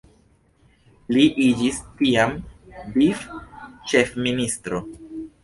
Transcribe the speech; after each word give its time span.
Li 1.15 1.25
iĝis 1.47 1.77
tiam 1.99 2.33
vic-ĉefministro. 2.97 4.83